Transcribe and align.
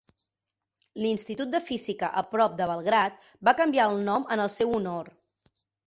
L'Institut 1.03 1.51
de 1.51 1.61
Física, 1.67 2.11
a 2.23 2.25
prop 2.33 2.57
de 2.63 2.71
Belgrad, 2.73 3.23
va 3.51 3.57
canviar 3.63 3.89
el 3.95 4.05
nom 4.13 4.29
en 4.37 4.47
el 4.49 4.55
seu 4.59 4.79
honor. 4.81 5.19